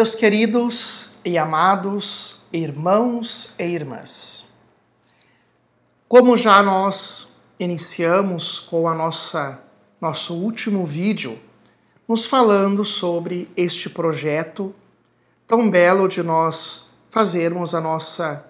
Meus 0.00 0.14
queridos 0.14 1.12
e 1.22 1.36
amados 1.36 2.40
irmãos 2.50 3.54
e 3.58 3.64
irmãs, 3.64 4.50
como 6.08 6.38
já 6.38 6.62
nós 6.62 7.36
iniciamos 7.58 8.60
com 8.60 8.88
a 8.88 8.94
nossa 8.94 9.60
nosso 10.00 10.32
último 10.34 10.86
vídeo, 10.86 11.38
nos 12.08 12.24
falando 12.24 12.82
sobre 12.82 13.46
este 13.54 13.90
projeto 13.90 14.74
tão 15.46 15.70
belo 15.70 16.08
de 16.08 16.22
nós 16.22 16.88
fazermos 17.10 17.74
a 17.74 17.80
nossa 17.82 18.46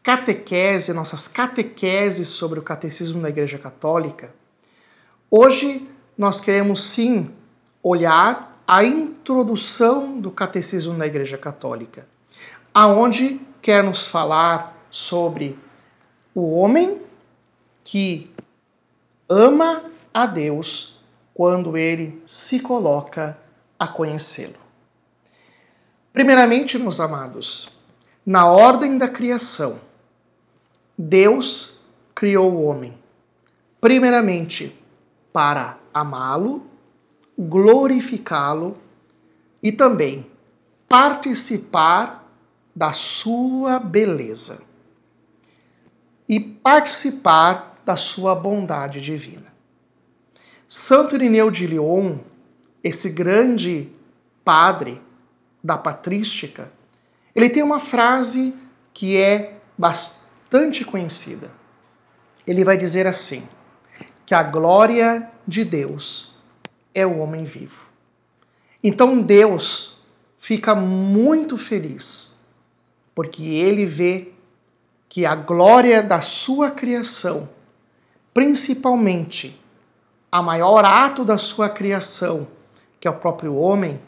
catequese, 0.00 0.92
nossas 0.92 1.26
catequeses 1.26 2.28
sobre 2.28 2.60
o 2.60 2.62
catecismo 2.62 3.20
da 3.20 3.30
Igreja 3.30 3.58
Católica. 3.58 4.32
Hoje 5.28 5.90
nós 6.16 6.40
queremos 6.40 6.84
sim 6.84 7.34
olhar 7.82 8.47
a 8.68 8.84
introdução 8.84 10.20
do 10.20 10.30
Catecismo 10.30 10.92
da 10.98 11.06
Igreja 11.06 11.38
Católica, 11.38 12.06
aonde 12.74 13.40
quer 13.62 13.82
nos 13.82 14.06
falar 14.06 14.76
sobre 14.90 15.58
o 16.34 16.50
homem 16.50 17.00
que 17.82 18.30
ama 19.26 19.90
a 20.12 20.26
Deus 20.26 21.00
quando 21.32 21.78
ele 21.78 22.22
se 22.26 22.60
coloca 22.60 23.38
a 23.78 23.88
conhecê-lo. 23.88 24.58
Primeiramente, 26.12 26.78
meus 26.78 27.00
amados, 27.00 27.70
na 28.26 28.46
ordem 28.46 28.98
da 28.98 29.08
criação, 29.08 29.80
Deus 30.96 31.80
criou 32.14 32.52
o 32.52 32.64
homem, 32.64 32.98
primeiramente 33.80 34.78
para 35.32 35.78
amá-lo 35.94 36.68
glorificá-lo 37.38 38.76
e 39.62 39.70
também 39.70 40.26
participar 40.88 42.26
da 42.74 42.92
sua 42.92 43.78
beleza 43.78 44.62
e 46.28 46.40
participar 46.40 47.80
da 47.84 47.96
sua 47.96 48.34
bondade 48.34 49.00
divina. 49.00 49.46
Santo 50.68 51.14
Irineu 51.14 51.50
de 51.50 51.66
Lyon, 51.66 52.18
esse 52.82 53.10
grande 53.10 53.90
padre 54.44 55.00
da 55.62 55.78
patrística, 55.78 56.70
ele 57.34 57.48
tem 57.48 57.62
uma 57.62 57.80
frase 57.80 58.54
que 58.92 59.16
é 59.16 59.58
bastante 59.76 60.84
conhecida. 60.84 61.50
Ele 62.46 62.64
vai 62.64 62.76
dizer 62.76 63.06
assim: 63.06 63.46
que 64.26 64.34
a 64.34 64.42
glória 64.42 65.30
de 65.46 65.64
Deus 65.64 66.37
é 66.98 67.06
o 67.06 67.18
homem 67.18 67.44
vivo. 67.44 67.86
Então 68.82 69.22
Deus 69.22 70.02
fica 70.36 70.74
muito 70.74 71.56
feliz, 71.56 72.36
porque 73.14 73.44
ele 73.44 73.86
vê 73.86 74.32
que 75.08 75.24
a 75.24 75.36
glória 75.36 76.02
da 76.02 76.20
sua 76.20 76.72
criação, 76.72 77.48
principalmente 78.34 79.60
a 80.30 80.42
maior 80.42 80.84
ato 80.84 81.24
da 81.24 81.38
sua 81.38 81.68
criação, 81.68 82.48
que 82.98 83.06
é 83.06 83.10
o 83.10 83.16
próprio 83.16 83.54
homem, 83.54 84.00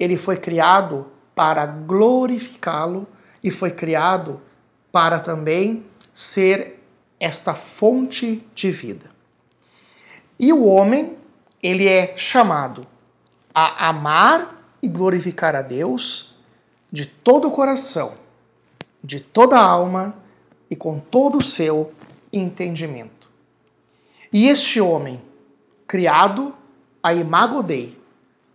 ele 0.00 0.16
foi 0.16 0.38
criado 0.38 1.06
para 1.34 1.66
glorificá-lo 1.66 3.06
e 3.42 3.50
foi 3.50 3.70
criado 3.70 4.40
para 4.90 5.20
também 5.20 5.84
ser 6.14 6.82
esta 7.20 7.54
fonte 7.54 8.46
de 8.54 8.70
vida. 8.70 9.10
E 10.38 10.52
o 10.52 10.64
homem 10.64 11.18
ele 11.64 11.88
é 11.88 12.14
chamado 12.18 12.86
a 13.54 13.88
amar 13.88 14.76
e 14.82 14.86
glorificar 14.86 15.56
a 15.56 15.62
Deus 15.62 16.34
de 16.92 17.06
todo 17.06 17.48
o 17.48 17.50
coração, 17.50 18.12
de 19.02 19.18
toda 19.18 19.58
a 19.58 19.64
alma 19.64 20.14
e 20.70 20.76
com 20.76 21.00
todo 21.00 21.38
o 21.38 21.42
seu 21.42 21.94
entendimento. 22.30 23.30
E 24.30 24.46
este 24.46 24.78
homem, 24.78 25.22
criado 25.88 26.54
a 27.02 27.14
imago 27.14 27.62
Dei, 27.62 27.98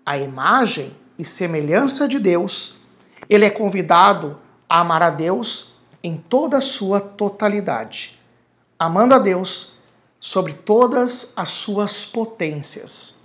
a 0.05 0.15
imagem 0.19 0.95
e 1.17 1.25
semelhança 1.25 2.07
de 2.07 2.19
Deus, 2.19 2.79
ele 3.27 3.43
é 3.43 3.49
convidado 3.49 4.37
a 4.69 4.81
amar 4.81 5.01
a 5.01 5.09
Deus 5.09 5.73
em 6.03 6.15
toda 6.15 6.59
a 6.59 6.61
sua 6.61 7.01
totalidade, 7.01 8.19
amando 8.77 9.15
a 9.15 9.17
Deus 9.17 9.78
sobre 10.19 10.53
todas 10.53 11.31
as 11.35 11.49
suas 11.49 12.05
potências, 12.05 13.17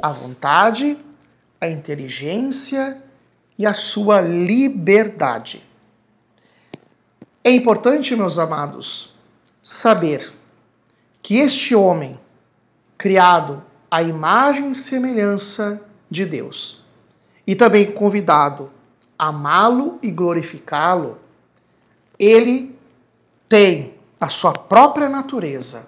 a 0.00 0.12
vontade, 0.12 0.96
a 1.60 1.68
inteligência 1.68 3.02
e 3.58 3.66
a 3.66 3.74
sua 3.74 4.20
liberdade. 4.20 5.64
É 7.42 7.50
importante, 7.50 8.14
meus 8.14 8.38
amados, 8.38 9.14
saber 9.62 10.32
que 11.22 11.38
este 11.38 11.74
homem, 11.74 12.18
criado 12.96 13.62
à 13.90 14.02
imagem 14.02 14.70
e 14.70 14.74
semelhança 14.74 15.82
de 16.08 16.24
Deus, 16.24 16.84
e 17.46 17.54
também 17.54 17.92
convidado 17.92 18.70
a 19.18 19.28
amá-lo 19.28 19.98
e 20.02 20.10
glorificá-lo, 20.10 21.18
ele 22.18 22.76
tem 23.48 23.94
a 24.20 24.28
sua 24.28 24.52
própria 24.52 25.08
natureza 25.08 25.86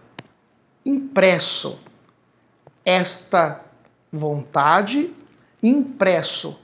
impresso 0.88 1.78
esta 2.82 3.62
vontade, 4.10 5.12
impresso 5.62 6.58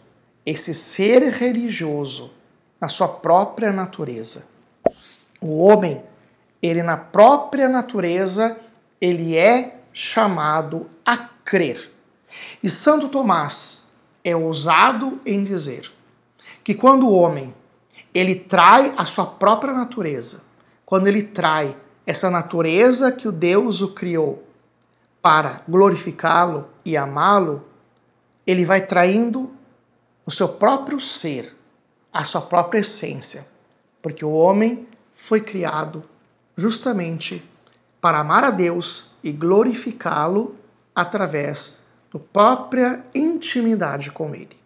esse 0.46 0.74
ser 0.74 1.30
religioso 1.30 2.32
na 2.80 2.88
sua 2.88 3.08
própria 3.08 3.70
natureza. 3.70 4.46
O 5.42 5.62
homem, 5.62 6.02
ele 6.62 6.82
na 6.82 6.96
própria 6.96 7.68
natureza, 7.68 8.58
ele 8.98 9.36
é 9.36 9.80
chamado 9.92 10.88
a 11.04 11.18
crer. 11.18 11.90
E 12.62 12.70
Santo 12.70 13.10
Tomás 13.10 13.86
é 14.24 14.34
ousado 14.34 15.20
em 15.26 15.44
dizer 15.44 15.92
que 16.62 16.74
quando 16.74 17.06
o 17.06 17.12
homem 17.12 17.54
ele 18.14 18.36
trai 18.36 18.94
a 18.96 19.04
sua 19.04 19.26
própria 19.26 19.74
natureza, 19.74 20.44
quando 20.86 21.08
ele 21.08 21.22
trai 21.22 21.76
essa 22.06 22.30
natureza 22.30 23.10
que 23.10 23.26
o 23.26 23.32
Deus 23.32 23.80
o 23.80 23.94
criou 23.94 24.42
para 25.22 25.62
glorificá-lo 25.68 26.68
e 26.84 26.96
amá-lo, 26.96 27.64
ele 28.46 28.64
vai 28.64 28.86
traindo 28.86 29.50
o 30.26 30.30
seu 30.30 30.48
próprio 30.48 31.00
ser, 31.00 31.56
a 32.12 32.24
sua 32.24 32.42
própria 32.42 32.80
essência, 32.80 33.46
porque 34.02 34.24
o 34.24 34.32
homem 34.32 34.86
foi 35.14 35.40
criado 35.40 36.04
justamente 36.56 37.42
para 38.00 38.18
amar 38.18 38.44
a 38.44 38.50
Deus 38.50 39.16
e 39.24 39.32
glorificá-lo 39.32 40.56
através 40.94 41.82
da 42.12 42.20
própria 42.20 43.02
intimidade 43.14 44.10
com 44.10 44.34
ele. 44.34 44.56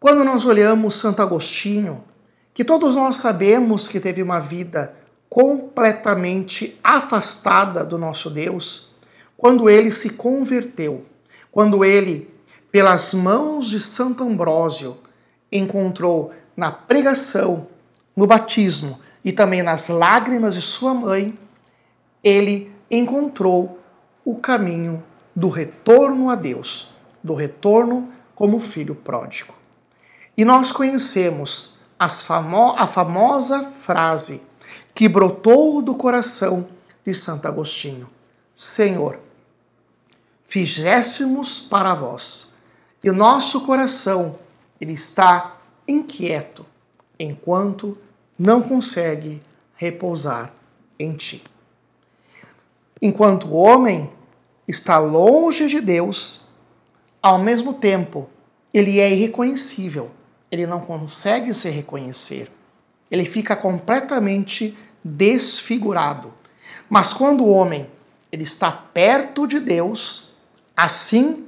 Quando 0.00 0.24
nós 0.24 0.44
olhamos 0.44 0.94
Santo 0.94 1.22
Agostinho, 1.22 2.02
que 2.52 2.64
todos 2.64 2.94
nós 2.94 3.16
sabemos 3.16 3.86
que 3.86 4.00
teve 4.00 4.22
uma 4.22 4.38
vida 4.38 4.94
completamente 5.34 6.78
afastada 6.80 7.84
do 7.84 7.98
nosso 7.98 8.30
Deus, 8.30 8.94
quando 9.36 9.68
ele 9.68 9.90
se 9.90 10.10
converteu, 10.10 11.04
quando 11.50 11.84
ele, 11.84 12.32
pelas 12.70 13.12
mãos 13.12 13.68
de 13.68 13.80
Santo 13.80 14.22
Ambrósio, 14.22 14.96
encontrou 15.50 16.32
na 16.56 16.70
pregação, 16.70 17.66
no 18.14 18.28
batismo 18.28 19.00
e 19.24 19.32
também 19.32 19.60
nas 19.60 19.88
lágrimas 19.88 20.54
de 20.54 20.62
sua 20.62 20.94
mãe, 20.94 21.36
ele 22.22 22.70
encontrou 22.88 23.80
o 24.24 24.36
caminho 24.36 25.02
do 25.34 25.48
retorno 25.48 26.30
a 26.30 26.36
Deus, 26.36 26.94
do 27.20 27.34
retorno 27.34 28.12
como 28.36 28.60
filho 28.60 28.94
pródigo. 28.94 29.52
E 30.36 30.44
nós 30.44 30.70
conhecemos 30.70 31.76
famo 32.22 32.76
a 32.78 32.86
famosa 32.86 33.72
frase 33.80 34.53
que 34.94 35.08
brotou 35.08 35.82
do 35.82 35.94
coração 35.94 36.68
de 37.04 37.12
Santo 37.12 37.46
Agostinho: 37.48 38.08
Senhor, 38.54 39.18
fizéssemos 40.44 41.60
para 41.60 41.94
vós, 41.94 42.54
e 43.02 43.10
o 43.10 43.14
nosso 43.14 43.66
coração 43.66 44.38
ele 44.80 44.92
está 44.92 45.56
inquieto 45.86 46.64
enquanto 47.18 47.98
não 48.38 48.62
consegue 48.62 49.42
repousar 49.76 50.52
em 50.98 51.14
ti. 51.14 51.42
Enquanto 53.02 53.48
o 53.48 53.54
homem 53.54 54.10
está 54.66 54.98
longe 54.98 55.68
de 55.68 55.80
Deus, 55.80 56.48
ao 57.20 57.38
mesmo 57.38 57.74
tempo 57.74 58.28
ele 58.72 58.98
é 59.00 59.12
irreconhecível, 59.12 60.10
ele 60.50 60.66
não 60.66 60.80
consegue 60.80 61.52
se 61.52 61.68
reconhecer 61.68 62.50
ele 63.10 63.24
fica 63.24 63.54
completamente 63.54 64.76
desfigurado. 65.02 66.32
Mas 66.88 67.12
quando 67.12 67.44
o 67.44 67.50
homem 67.50 67.86
ele 68.30 68.42
está 68.42 68.70
perto 68.70 69.46
de 69.46 69.60
Deus, 69.60 70.34
assim 70.76 71.46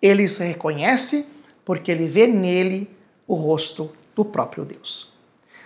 ele 0.00 0.26
se 0.28 0.44
reconhece 0.44 1.28
porque 1.64 1.90
ele 1.90 2.08
vê 2.08 2.26
nele 2.26 2.90
o 3.26 3.34
rosto 3.34 3.90
do 4.16 4.24
próprio 4.24 4.64
Deus. 4.64 5.12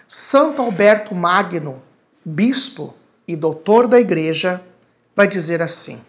Santo 0.06 0.62
Alberto 0.62 1.14
Magno, 1.14 1.82
bispo 2.24 2.94
e 3.26 3.34
doutor 3.34 3.88
da 3.88 3.98
igreja, 3.98 4.62
vai 5.14 5.26
dizer 5.26 5.62
assim: 5.62 6.00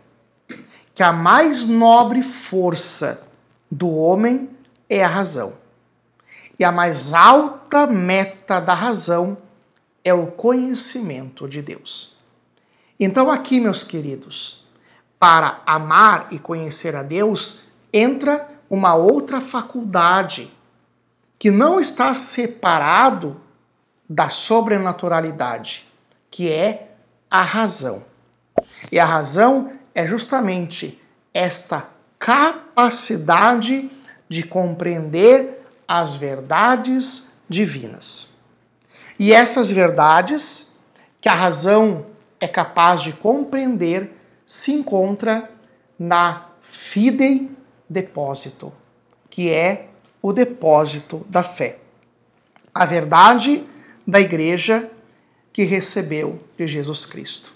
que 0.94 1.02
a 1.02 1.12
mais 1.12 1.68
nobre 1.68 2.22
força 2.22 3.24
do 3.72 3.90
homem 3.90 4.50
é 4.90 5.04
a 5.04 5.08
razão. 5.08 5.54
E 6.60 6.64
a 6.64 6.72
mais 6.72 7.14
alta 7.14 7.86
meta 7.86 8.60
da 8.60 8.74
razão 8.74 9.38
é 10.04 10.14
o 10.14 10.28
conhecimento 10.28 11.48
de 11.48 11.62
Deus. 11.62 12.16
Então, 13.00 13.30
aqui, 13.30 13.60
meus 13.60 13.84
queridos, 13.84 14.66
para 15.20 15.62
amar 15.66 16.28
e 16.32 16.40
conhecer 16.40 16.96
a 16.96 17.04
Deus, 17.04 17.70
entra 17.94 18.48
uma 18.70 18.96
outra 18.96 19.40
faculdade 19.40 20.52
que 21.40 21.52
não 21.52 21.80
está 21.80 22.16
separado 22.16 23.40
da 24.10 24.30
sobrenaturalidade, 24.30 25.86
que 26.32 26.52
é 26.52 26.92
a 27.30 27.42
razão. 27.42 28.04
E 28.92 28.98
a 28.98 29.06
razão 29.06 29.74
é 29.94 30.08
justamente 30.08 31.02
esta 31.34 31.88
capacidade 32.18 33.92
de 34.28 34.44
compreender 34.44 35.57
as 35.88 36.16
verdades 36.16 37.32
divinas. 37.48 38.34
E 39.18 39.34
essas 39.34 39.72
verdades 39.72 40.76
que 41.22 41.30
a 41.30 41.34
razão 41.34 42.06
é 42.40 42.48
capaz 42.48 43.02
de 43.02 43.14
compreender 43.14 44.16
se 44.46 44.72
encontra 44.72 45.50
na 45.98 46.50
fidei 46.62 47.50
depósito, 47.90 48.72
que 49.30 49.50
é 49.50 49.88
o 50.22 50.32
depósito 50.32 51.26
da 51.30 51.44
fé. 51.44 51.80
A 52.74 52.86
verdade 52.86 53.66
da 54.06 54.20
igreja 54.20 54.92
que 55.52 55.64
recebeu 55.64 56.40
de 56.56 56.68
Jesus 56.68 57.06
Cristo. 57.06 57.52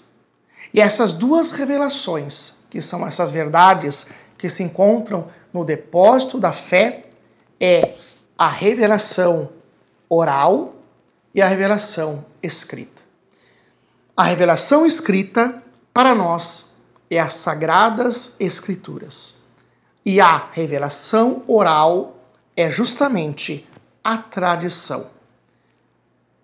E 0.74 0.80
essas 0.80 1.12
duas 1.12 1.52
revelações, 1.52 2.56
que 2.68 2.80
são 2.80 3.06
essas 3.06 3.30
verdades 3.30 4.10
que 4.36 4.48
se 4.48 4.62
encontram 4.62 5.28
no 5.52 5.64
depósito 5.64 6.40
da 6.40 6.52
fé, 6.52 7.06
é 7.60 7.94
a 8.42 8.48
revelação 8.48 9.50
oral 10.08 10.74
e 11.32 11.40
a 11.40 11.46
revelação 11.46 12.24
escrita. 12.42 13.00
A 14.16 14.24
revelação 14.24 14.84
escrita, 14.84 15.62
para 15.94 16.12
nós, 16.12 16.74
é 17.08 17.20
as 17.20 17.34
sagradas 17.34 18.40
escrituras. 18.40 19.44
E 20.04 20.20
a 20.20 20.48
revelação 20.50 21.44
oral 21.46 22.16
é 22.56 22.68
justamente 22.68 23.64
a 24.02 24.18
tradição, 24.18 25.08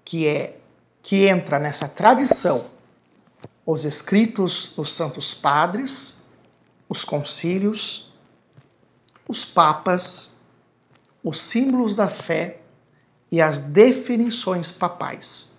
que 0.04 0.24
é 0.24 0.56
que 1.02 1.26
entra 1.26 1.58
nessa 1.58 1.88
tradição 1.88 2.64
os 3.66 3.84
escritos 3.84 4.72
dos 4.76 4.94
santos 4.94 5.34
padres, 5.34 6.22
os 6.88 7.02
concílios, 7.02 8.12
os 9.26 9.44
papas, 9.44 10.37
os 11.22 11.40
símbolos 11.40 11.94
da 11.94 12.08
fé 12.08 12.60
e 13.30 13.40
as 13.40 13.60
definições 13.60 14.70
papais. 14.70 15.56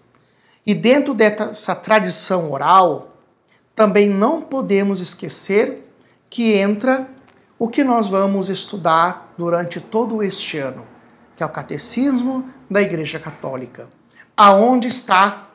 E 0.66 0.74
dentro 0.74 1.14
dessa 1.14 1.76
tradição 1.76 2.52
oral, 2.52 3.18
também 3.76 4.10
não 4.10 4.42
podemos 4.42 5.00
esquecer 5.00 5.88
que 6.30 6.54
entra 6.54 7.10
o 7.58 7.68
que 7.68 7.84
nós 7.84 8.08
vamos 8.08 8.50
estudar 8.50 9.34
durante 9.38 9.82
todo 9.82 10.22
este 10.24 10.58
ano, 10.58 10.86
que 11.36 11.44
é 11.44 11.46
o 11.46 11.50
Catecismo 11.50 12.50
da 12.70 12.82
Igreja 12.82 13.20
Católica, 13.20 13.88
aonde 14.36 14.88
está 14.88 15.50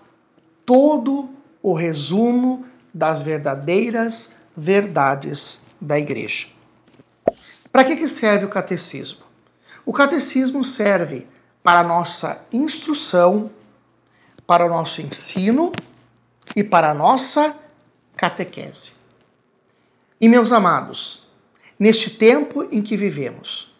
todo 0.66 1.30
o 1.62 1.72
resumo 1.72 2.66
das 2.92 3.22
verdadeiras 3.22 4.38
verdades 4.56 5.64
da 5.80 5.98
igreja. 5.98 6.46
Para 7.72 7.84
que, 7.84 7.96
que 7.96 8.06
serve 8.08 8.44
o 8.44 8.48
catecismo? 8.48 9.24
O 9.86 9.92
catecismo 9.92 10.64
serve 10.64 11.26
para 11.62 11.80
a 11.80 11.84
nossa 11.84 12.44
instrução, 12.52 13.50
para 14.46 14.64
o 14.64 14.68
nosso 14.68 15.00
ensino 15.00 15.72
e 16.54 16.62
para 16.62 16.90
a 16.90 16.94
nossa 16.94 17.56
catequese. 18.16 18.94
E 20.20 20.28
meus 20.28 20.52
amados, 20.52 21.28
neste 21.78 22.10
tempo 22.10 22.64
em 22.70 22.82
que 22.82 22.96
vivemos, 22.96 23.74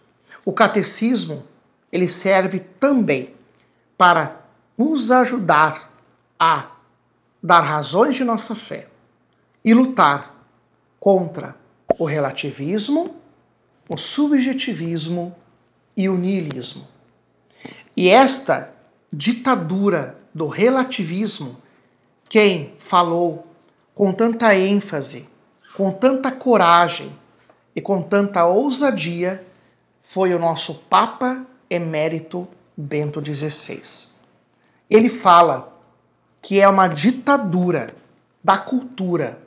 o 0.45 0.53
catecismo 0.53 1.45
ele 1.91 2.09
serve 2.09 2.61
também 2.61 3.35
para 3.97 4.41
nos 4.77 5.11
ajudar 5.11 5.91
a 6.39 6.71
dar 7.43 7.61
razões 7.61 8.17
de 8.17 8.25
nossa 8.25 8.55
fé 8.55 8.89
e 9.65 9.73
lutar 9.73 10.35
contra 10.99 11.57
o 11.99 12.05
relativismo, 12.05 13.17
o 13.89 13.97
subjetivismo 13.97 15.35
e 15.97 16.09
o 16.09 16.17
niilismo. 16.17 16.87
E 17.97 18.09
esta 18.09 18.73
ditadura 19.13 20.19
do 20.35 20.49
relativismo, 20.49 21.57
quem 22.29 22.75
falou 22.79 23.47
com 23.95 24.13
tanta 24.13 24.55
ênfase, 24.57 25.29
com 25.77 25.93
tanta 25.93 26.33
coragem 26.33 27.13
e 27.75 27.81
com 27.81 28.03
tanta 28.03 28.45
ousadia 28.45 29.45
foi 30.03 30.35
o 30.35 30.39
nosso 30.39 30.75
Papa 30.75 31.47
Emérito 31.71 32.47
Bento 32.77 33.23
XVI. 33.25 34.13
Ele 34.91 35.09
fala 35.09 35.73
que 36.43 36.61
é 36.61 36.69
uma 36.69 36.89
ditadura 36.89 37.95
da 38.43 38.59
cultura 38.59 39.39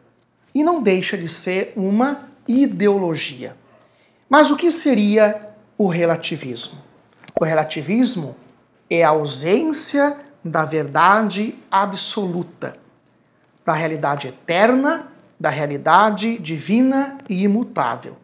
e 0.54 0.64
não 0.64 0.82
deixa 0.82 1.18
de 1.18 1.30
ser 1.30 1.74
uma 1.76 2.28
ideologia. 2.48 3.56
Mas 4.30 4.50
o 4.50 4.58
que 4.58 4.72
seria 4.72 5.47
o 5.78 5.88
relativismo? 5.88 6.80
O 7.40 7.46
relativismo 7.46 8.36
é 8.90 9.04
a 9.04 9.10
ausência 9.10 10.18
da 10.44 10.66
verdade 10.66 11.56
absoluta, 11.70 12.78
da 13.66 13.74
realidade 13.74 14.28
eterna, 14.28 15.12
da 15.40 15.50
realidade 15.50 16.38
divina 16.40 17.18
e 17.30 17.44
imutável, 17.44 18.18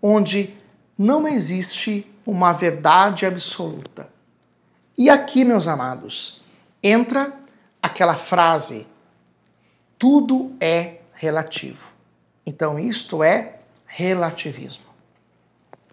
onde 0.00 0.54
não 0.96 1.26
existe 1.26 2.06
uma 2.24 2.52
verdade 2.52 3.26
absoluta. 3.26 4.08
E 4.96 5.10
aqui, 5.10 5.44
meus 5.44 5.66
amados, 5.66 6.42
entra 6.82 7.32
aquela 7.82 8.16
frase: 8.16 8.86
tudo 9.98 10.54
é 10.60 11.00
relativo. 11.14 11.90
Então, 12.46 12.78
isto 12.78 13.24
é 13.24 13.60
relativismo. 13.86 14.91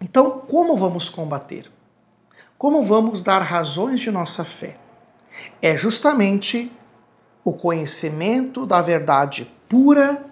Então, 0.00 0.30
como 0.30 0.76
vamos 0.76 1.08
combater? 1.08 1.70
Como 2.56 2.84
vamos 2.84 3.22
dar 3.22 3.40
razões 3.40 4.00
de 4.00 4.10
nossa 4.10 4.44
fé? 4.44 4.76
É 5.60 5.76
justamente 5.76 6.70
o 7.44 7.52
conhecimento 7.52 8.66
da 8.66 8.80
verdade 8.80 9.50
pura 9.68 10.24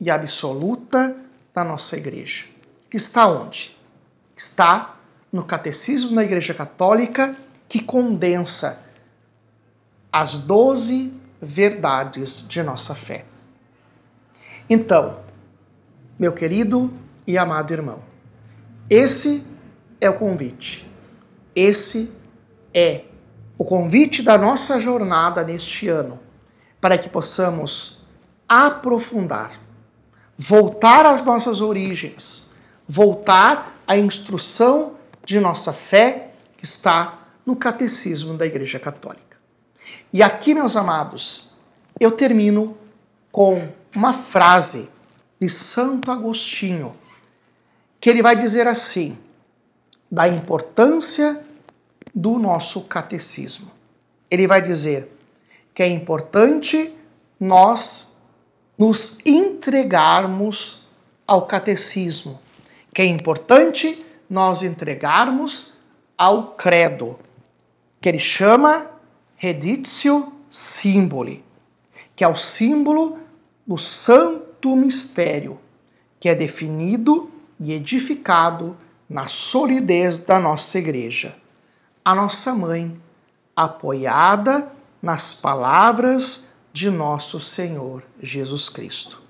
e 0.00 0.10
absoluta 0.10 1.16
da 1.52 1.64
nossa 1.64 1.96
igreja. 1.96 2.46
Está 2.92 3.28
onde? 3.28 3.76
Está 4.36 4.96
no 5.32 5.44
Catecismo 5.44 6.14
da 6.14 6.24
Igreja 6.24 6.54
Católica, 6.54 7.36
que 7.68 7.80
condensa 7.80 8.82
as 10.10 10.34
doze 10.34 11.12
verdades 11.40 12.46
de 12.48 12.62
nossa 12.62 12.94
fé. 12.94 13.24
Então, 14.70 15.20
meu 16.18 16.32
querido 16.32 16.90
e 17.26 17.36
amado 17.36 17.72
irmão, 17.72 18.07
esse 18.88 19.44
é 20.00 20.08
o 20.08 20.18
convite. 20.18 20.88
Esse 21.54 22.12
é 22.72 23.02
o 23.56 23.64
convite 23.64 24.22
da 24.22 24.38
nossa 24.38 24.80
jornada 24.80 25.42
neste 25.42 25.88
ano, 25.88 26.18
para 26.80 26.96
que 26.96 27.08
possamos 27.08 28.00
aprofundar, 28.48 29.60
voltar 30.38 31.04
às 31.04 31.24
nossas 31.24 31.60
origens, 31.60 32.50
voltar 32.88 33.76
à 33.86 33.98
instrução 33.98 34.94
de 35.24 35.40
nossa 35.40 35.72
fé 35.72 36.30
que 36.56 36.64
está 36.64 37.26
no 37.44 37.56
Catecismo 37.56 38.34
da 38.38 38.46
Igreja 38.46 38.78
Católica. 38.78 39.36
E 40.12 40.22
aqui, 40.22 40.54
meus 40.54 40.76
amados, 40.76 41.52
eu 42.00 42.12
termino 42.12 42.76
com 43.32 43.68
uma 43.94 44.12
frase 44.12 44.88
de 45.40 45.48
Santo 45.48 46.10
Agostinho, 46.10 46.94
que 48.00 48.08
ele 48.08 48.22
vai 48.22 48.36
dizer 48.36 48.66
assim: 48.66 49.18
da 50.10 50.28
importância 50.28 51.44
do 52.14 52.38
nosso 52.38 52.82
catecismo. 52.82 53.70
Ele 54.30 54.46
vai 54.46 54.62
dizer 54.62 55.12
que 55.74 55.82
é 55.82 55.88
importante 55.88 56.94
nós 57.38 58.14
nos 58.76 59.18
entregarmos 59.24 60.86
ao 61.26 61.46
catecismo, 61.46 62.40
que 62.94 63.02
é 63.02 63.04
importante 63.04 64.04
nós 64.28 64.62
entregarmos 64.62 65.76
ao 66.16 66.52
credo, 66.52 67.18
que 68.00 68.08
ele 68.08 68.18
chama 68.18 68.90
Reditio 69.36 70.32
Symboli, 70.50 71.44
que 72.16 72.24
é 72.24 72.28
o 72.28 72.36
símbolo 72.36 73.18
do 73.66 73.78
santo 73.78 74.74
mistério, 74.74 75.58
que 76.18 76.28
é 76.28 76.34
definido 76.34 77.30
e 77.60 77.72
edificado 77.72 78.76
na 79.08 79.26
solidez 79.26 80.18
da 80.18 80.38
nossa 80.38 80.78
igreja. 80.78 81.36
A 82.04 82.14
nossa 82.14 82.54
mãe, 82.54 83.00
apoiada 83.56 84.70
nas 85.02 85.32
palavras 85.32 86.46
de 86.72 86.90
nosso 86.90 87.40
Senhor 87.40 88.02
Jesus 88.22 88.68
Cristo. 88.68 89.20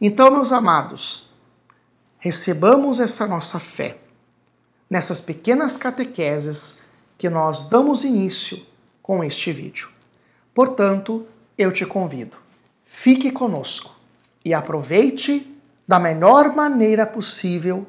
Então, 0.00 0.30
meus 0.30 0.52
amados, 0.52 1.30
recebamos 2.18 3.00
essa 3.00 3.26
nossa 3.26 3.58
fé 3.60 3.98
nessas 4.88 5.20
pequenas 5.20 5.76
catequeses 5.76 6.82
que 7.16 7.28
nós 7.28 7.68
damos 7.68 8.04
início 8.04 8.64
com 9.02 9.22
este 9.22 9.52
vídeo. 9.52 9.88
Portanto, 10.54 11.26
eu 11.56 11.72
te 11.72 11.84
convido, 11.84 12.38
fique 12.84 13.30
conosco 13.30 13.94
e 14.44 14.54
aproveite 14.54 15.57
da 15.88 15.98
melhor 15.98 16.54
maneira 16.54 17.06
possível 17.06 17.86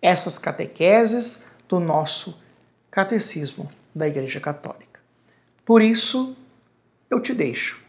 essas 0.00 0.38
catequeses 0.38 1.46
do 1.68 1.78
nosso 1.78 2.42
catecismo 2.90 3.70
da 3.94 4.08
Igreja 4.08 4.40
Católica. 4.40 5.00
Por 5.64 5.82
isso, 5.82 6.34
eu 7.10 7.20
te 7.20 7.34
deixo 7.34 7.82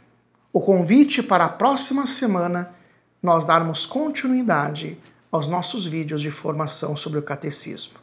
o 0.52 0.62
convite 0.62 1.24
para 1.24 1.46
a 1.46 1.50
próxima 1.50 2.06
semana 2.06 2.76
nós 3.22 3.46
darmos 3.46 3.86
continuidade 3.86 5.00
aos 5.32 5.48
nossos 5.48 5.86
vídeos 5.86 6.22
de 6.22 6.30
formação 6.30 6.96
sobre 6.96 7.18
o 7.18 7.24
catecismo. 7.24 7.98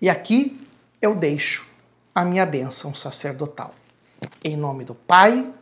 E 0.00 0.08
aqui 0.08 0.66
eu 1.00 1.14
deixo 1.14 1.66
a 2.14 2.24
minha 2.24 2.44
bênção 2.44 2.94
sacerdotal. 2.94 3.74
Em 4.42 4.56
nome 4.56 4.84
do 4.84 4.94
Pai, 4.94 5.52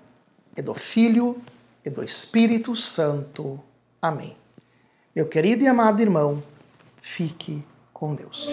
e 0.57 0.63
do 0.63 0.75
Filho, 0.75 1.43
e 1.85 1.91
do 1.91 2.03
Espírito 2.03 2.77
Santo. 2.77 3.61
Amém. 4.01 4.42
Meu 5.14 5.26
querido 5.26 5.62
e 5.62 5.69
amado 5.69 6.00
irmão, 6.00 6.42
fique 7.02 7.62
com 7.92 8.14
Deus. 8.14 8.49